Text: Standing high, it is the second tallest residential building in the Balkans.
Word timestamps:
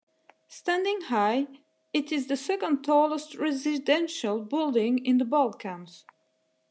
Standing 0.47 1.01
high, 1.01 1.45
it 1.93 2.11
is 2.11 2.25
the 2.25 2.35
second 2.35 2.81
tallest 2.83 3.35
residential 3.35 4.39
building 4.39 4.97
in 5.05 5.19
the 5.19 5.25
Balkans. 5.25 6.05